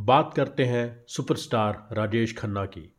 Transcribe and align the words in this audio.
बात 0.00 0.32
करते 0.36 0.64
हैं 0.64 1.04
सुपरस्टार 1.08 1.88
राजेश 1.92 2.36
खन्ना 2.36 2.64
की। 2.64 2.94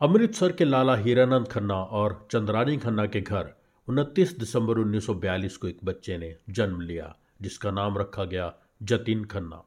अमृतसर 0.00 0.52
के 0.52 0.64
लाला 0.64 0.96
हीरानंद 0.96 1.48
खन्ना 1.48 1.74
और 1.74 2.28
चंद्रानी 2.32 2.76
खन्ना 2.76 3.06
के 3.06 3.20
घर 3.20 3.56
29 3.88 4.38
दिसंबर 4.38 4.78
1942 4.78 5.56
को 5.56 5.68
एक 5.68 5.78
बच्चे 5.84 6.18
ने 6.18 6.36
जन्म 6.50 6.80
लिया, 6.80 7.16
जिसका 7.42 7.70
नाम 7.70 7.98
रखा 7.98 8.24
गया 8.24 8.54
जतिन 8.82 9.24
खन्ना। 9.24 9.64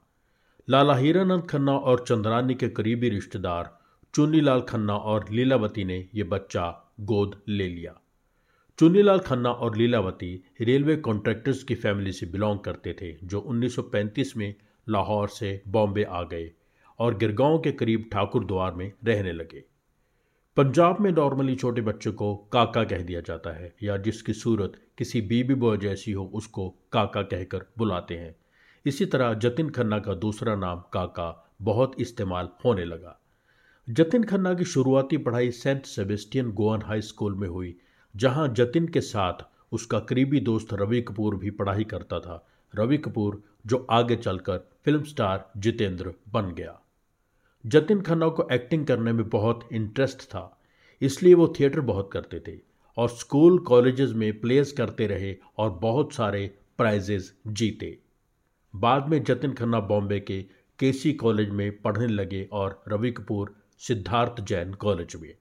लाला 0.69 0.95
हीरानंद 0.95 1.47
खन्ना 1.47 1.71
और 1.71 2.05
चंद्रानी 2.07 2.53
के 2.53 2.69
करीबी 2.69 3.09
रिश्तेदार 3.09 3.79
चुन्नीलाल 4.13 4.61
खन्ना 4.61 4.95
और 4.95 5.25
लीलावती 5.31 5.83
ने 5.83 6.09
यह 6.15 6.23
बच्चा 6.23 6.93
गोद 6.99 7.41
ले 7.47 7.67
लिया। 7.67 8.01
चुन्नीलाल 8.79 9.19
खन्ना 9.19 9.51
और 9.51 9.75
लीलावती 9.75 10.43
रेलवे 10.61 10.95
कॉन्ट्रैक्टर्स 10.95 11.63
की 11.63 11.75
फैमिली 11.75 12.11
से 12.11 12.25
बिलोंग 12.25 12.59
करते 12.59 12.93
थे, 12.93 13.17
जो 13.23 13.39
1935 13.39 14.37
में 14.37 14.55
लाहौर 14.87 15.29
से 15.29 15.61
बॉम्बे 15.67 16.03
आ 16.03 16.21
गए 16.23 16.51
और 16.99 17.17
गिरगांव 17.17 17.57
के 17.59 17.71
करीब 17.71 18.09
ठाकुर 18.13 18.45
द्वार 18.45 18.73
में 18.73 18.91
रहने 19.03 19.31
लगे। 19.31 19.63
पंजाब 20.57 20.99
में 21.01 21.11
नॉर्मली 21.11 21.55
छोटे 21.55 21.81
बच्चे 21.81 22.11
को 22.11 22.35
काका 22.53 22.83
कह 22.83 23.03
दिया 23.03 23.21
जाता 23.21 23.49
है 23.49 23.73
या 23.83 23.97
जिसकी 23.97 24.33
सूरत 24.33 24.73
किसी 24.97 25.21
बीबी 25.21 25.53
बॉय 25.53 25.77
जैसी 25.77 26.11
हो 26.11 26.25
उसको 26.33 26.69
काका 26.91 27.21
कहकर 27.21 27.65
बुलाते 27.77 28.17
हैं। 28.17 28.35
इसी 28.85 29.05
तरह 29.05 29.33
जतिन 29.33 29.69
खन्ना 29.69 29.99
का 29.99 30.13
दूसरा 30.13 30.55
नाम 30.55 30.83
काका 30.93 31.53
बहुत 31.61 31.95
इस्तेमाल 31.99 32.49
होने 32.65 32.85
लगा। 32.85 33.17
जतिन 33.87 34.23
खन्ना 34.23 34.53
की 34.53 34.65
शुरुआती 34.65 35.17
पढ़ाई 35.17 35.51
Saint 35.51 35.85
Sebastian 35.85 36.51
Goan 36.51 36.81
high 36.81 37.01
school 37.01 37.35
में 37.35 37.47
हुई, 37.47 37.75
जहाँ 38.15 38.47
जतिन 38.47 38.87
के 38.87 39.01
साथ 39.01 39.45
उसका 39.71 39.99
करीबी 39.99 40.39
दोस्त 40.39 40.73
रवि 40.73 41.01
कपूर 41.01 41.35
भी 41.35 41.49
पढ़ाई 41.51 41.83
करता 41.83 42.19
था। 42.19 42.47
रवि 42.75 42.97
कपूर, 42.97 43.43
जो 43.67 43.87
आगे 43.89 44.15
चलकर 44.15 44.57
फ़िल्म 44.85 45.03
स्टार 45.03 45.51
जितेंद्र 45.57 46.13
बन 46.29 46.51
गया। 46.51 46.79
जतिन 47.65 48.01
खन्ना 48.01 48.27
को 48.27 48.47
एक्टिंग 48.51 48.85
करने 48.87 49.11
में 49.11 49.29
बहुत 49.29 49.67
इंटरेस्ट 49.71 50.21
था, 50.21 50.61
इसलिए 51.01 51.33
वो 51.33 51.53
थिएटर 51.59 51.79
बहुत 51.79 52.09
करते 52.13 52.39
थे 52.47 52.59
और 52.97 53.09
स्कूल, 53.09 53.59
कॉलेजेस 53.59 54.11
में 54.11 54.39
प्लेस 54.39 54.71
करते 54.71 55.07
रहे 55.07 55.35
और 55.57 55.69
बहुत 55.71 56.13
सारे 56.13 56.55
प्राइजेज 56.77 57.33
जीते। 57.47 57.97
बाद 58.75 59.07
में 59.07 59.23
जतिन 59.23 59.53
खन्ना 59.53 59.79
बॉम्बे 59.79 60.19
के 60.19 60.41
केसी 60.79 61.13
कॉलेज 61.13 61.49
में 61.49 61.81
पढ़ने 61.81 62.07
लगे 62.07 62.47
और 62.51 62.83
रवि 62.87 63.11
कपूर 63.11 63.55
सिद्धार्थ 63.79 64.41
जैन 64.41 64.73
कॉलेज 64.73 65.15
में। 65.15 65.33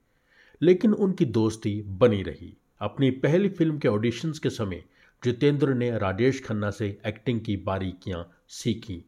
लेकिन 0.61 0.93
उनकी 0.93 1.25
दोस्ती 1.25 1.81
बनी 1.81 2.21
रही। 2.23 2.53
अपनी 2.81 3.09
पहली 3.11 3.49
फ़िल्म 3.49 3.77
के 3.79 3.87
ऑडिशंस 3.87 4.39
के 4.39 4.49
समय 4.49 4.83
जितेंद्र 5.23 5.73
ने 5.73 5.89
राजेश 5.99 6.43
खन्ना 6.43 6.69
से 6.71 6.87
एक्टिंग 7.05 7.41
की 7.41 7.55
बारीकियाँ 7.65 8.23
सीखी। 8.51 9.03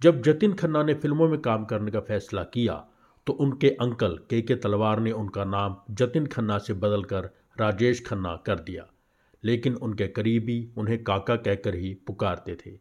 जब 0.00 0.22
जतिन 0.22 0.52
खन्ना 0.54 0.82
ने 0.82 0.94
फ़िल्मों 0.94 1.28
में 1.28 1.40
काम 1.40 1.64
करने 1.64 1.90
का 1.90 2.00
फैसला 2.02 2.42
किया 2.54 2.74
तो 3.26 3.32
उनके 3.34 3.68
अंकल 3.80 4.18
के 4.30 4.40
के 4.42 4.54
तलवार 4.56 5.00
ने 5.00 5.12
उनका 5.14 5.44
नाम 5.46 5.76
जतिन 5.92 6.26
खन्ना 6.28 6.58
से 6.58 6.74
बदलकर 6.76 7.30
राजेश 7.60 8.02
खन्ना 8.06 8.34
कर 8.46 8.58
दिया। 8.60 8.86
लेकिन 9.42 9.74
उनके 9.76 10.06
करीबी 10.08 10.56
उन्हें 10.76 11.02
काका 11.04 11.36
कहकर 11.38 11.74
ही 11.74 11.92
पुकारते 12.06 12.54
थे। 12.56 12.72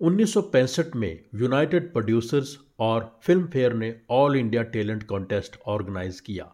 1965 0.00 0.94
में 0.96 1.24
यूनाइटेड 1.34 1.92
प्रोड्यूसर्स 1.92 2.56
और 2.80 3.10
फ़िल्म 3.22 3.46
फेयर 3.46 3.72
ने 3.74 3.94
all 4.10 4.36
India 4.36 4.62
talent 4.74 5.02
contest 5.04 5.58
organise 5.66 6.20
किया, 6.20 6.52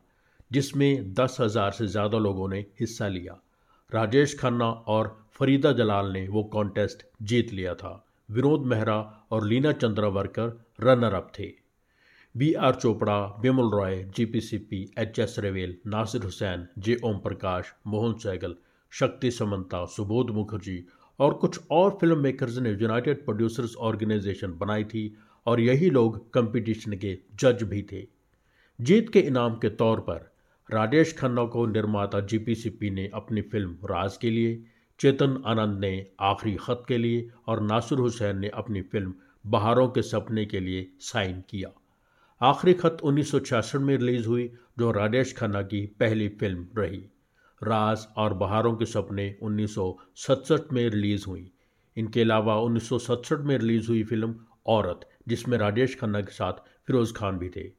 जिसमें 0.51 1.15
दस 1.15 1.37
हज़ार 1.41 1.71
से 1.73 1.87
ज़्यादा 1.87 2.19
लोगों 2.19 2.49
ने 2.49 2.65
हिस्सा 2.81 3.09
लिया। 3.09 3.41
राजेश 3.95 4.35
खन्ना 4.39 4.65
और 4.65 5.17
फरीदा 5.33 5.71
जलाल 5.73 6.11
ने 6.13 6.27
वो 6.29 6.43
कॉन्टेस्ट 6.45 7.03
जीत 7.23 7.53
लिया 7.53 7.75
था। 7.75 7.93
विनोद 8.31 8.65
मेहरा 8.67 8.97
और 9.31 9.47
लीना 9.47 9.73
चंद्रावरकर 9.73 10.49
रनर 10.81 11.15
अप 11.15 11.31
थे। 11.39 11.47
B 12.35 12.53
R 12.53 12.75
Chopra, 12.75 13.19
Bimal 13.41 13.71
Roy 13.71 14.03
G 14.17 14.25
P 14.25 14.41
Sippy 14.59 14.83
H 14.99 15.19
S 15.19 15.37
Rawail, 15.39 15.77
Nasir 15.87 16.23
Hussain 16.23 16.67
J 16.79 16.99
Om 17.05 17.19
Prakash, 17.19 17.73
Mohan 17.87 18.15
Saigal 18.19 18.57
Shakti 18.93 19.31
Samanta 19.31 19.85
Subodh 19.87 20.31
Mukherjee 20.31 20.85
और 21.19 21.35
कुछ 21.35 21.61
और 21.71 21.91
फ़िल्म 22.01 22.19
मेकर्स 22.19 22.59
ने 22.59 22.71
यूनाइटेड 22.71 23.25
प्रोड्यूसर्स 23.25 23.77
ऑर्गेनाइजेशन 23.77 24.59
बनाई 24.59 24.85
थी 24.85 25.13
और 25.47 25.61
यही 25.61 25.91
लोग 25.91 26.33
कंपटीशन 26.33 26.97
के 26.97 27.19
जज 27.35 27.63
भी 27.63 27.83
थे। 27.93 28.07
जीत 28.79 29.11
के 29.11 29.21
इनाम 29.21 29.55
के 29.55 29.69
तौर 29.69 30.01
पर 30.01 30.31
राजेश 30.71 31.13
खन्ना 31.19 31.45
को 31.45 31.65
निर्माता 31.67 32.21
जीपीसीपी 32.21 32.89
ने 32.91 33.11
अपनी 33.15 33.41
फ़िल्म 33.41 33.73
राज 33.85 34.17
के 34.17 34.31
लिए, 34.31 34.63
चेतन 35.01 35.43
आनंद 35.47 35.79
ने 35.81 36.07
आखिरी 36.21 36.55
खत 36.55 36.83
के 36.89 36.99
लिए 36.99 37.29
और 37.47 37.61
नासिर 37.61 37.99
हुसैन 37.99 38.39
ने 38.39 38.49
अपनी 38.55 38.83
फ़िल्म 38.83 39.15
बहारों 39.47 39.89
के 39.89 40.03
सपने 40.03 40.45
के 40.47 40.61
लिए 40.61 40.91
साइन 41.01 41.43
किया। 41.51 41.71
आखिरी 42.41 42.75
खत 42.75 42.97
उन्नीस 43.03 43.31
सौ 43.31 43.39
छियासठ 43.39 43.77
में 43.77 43.97
रिलीज़ 43.97 44.27
हुई, 44.27 44.51
जो 44.79 44.91
राजेश 44.93 45.35
खन्ना 45.37 45.63
की 45.63 45.85
पहली 46.01 46.29
फ़िल्म 46.29 46.67
रही। 46.79 46.99
राज 47.63 48.07
और 48.17 48.35
बहारों 48.35 48.75
के 48.77 48.87
सपने 48.87 49.35
उन्नीस 49.43 49.75
में 50.73 50.89
रिलीज़ 50.91 51.27
हुई। 51.27 51.51
इनके 51.97 52.21
अलावा 52.21 52.57
उन्नीस 52.61 52.89
में 53.33 53.57
रिलीज़ 53.59 53.89
हुई 53.89 54.03
फ़िल्म 54.05 54.35
औरत, 54.67 55.09
जिसमें 55.29 55.59
राजेश 55.59 55.97
खन्ना 56.01 56.21
के 56.21 56.33
साथ 56.33 56.53
फिरोज 56.87 57.13
खान 57.13 57.39
भी 57.39 57.49
थे। 57.49 57.71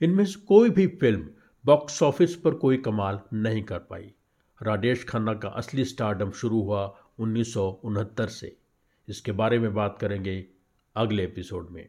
इनमें 0.00 0.24
से 0.24 0.40
कोई 0.40 0.70
भी 0.70 0.86
फ़िल्म 0.86 1.28
बॉक्स 1.66 2.02
ऑफ़िस 2.02 2.36
पर 2.36 2.54
कोई 2.54 2.76
कमाल 2.76 3.20
नहीं 3.32 3.62
कर 3.62 3.78
पाई। 3.78 4.12
राजेश 4.62 5.04
खन्ना 5.04 5.34
का 5.34 5.48
असली 5.48 5.84
स्टारडम 5.84 6.30
शुरू 6.30 6.62
हुआ 6.62 6.96
उन्नीस 7.18 7.54
सौ 7.54 7.80
उनहत्तर 7.84 8.26
से। 8.26 8.56
इसके 9.08 9.32
बारे 9.32 9.58
में 9.58 9.74
बात 9.74 9.98
करेंगे 10.00 10.46
अगले 10.96 11.24
एपिसोड 11.24 11.68
में। 11.70 11.88